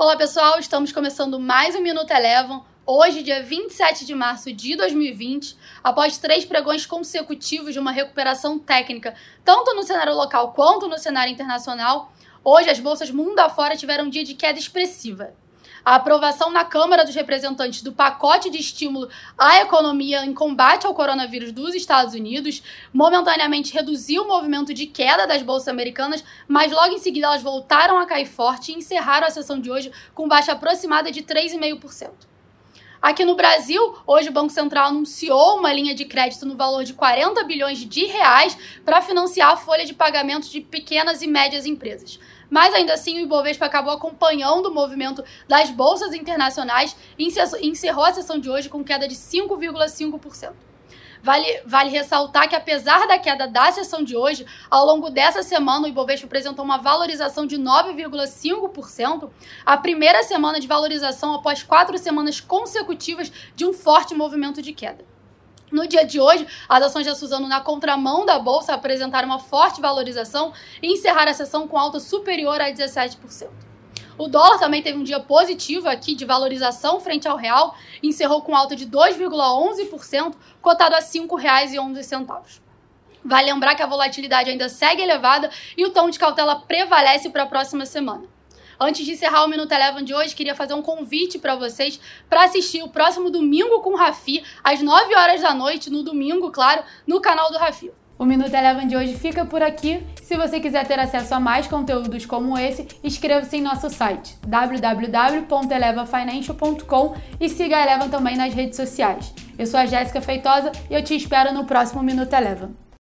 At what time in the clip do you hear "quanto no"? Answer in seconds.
10.52-10.96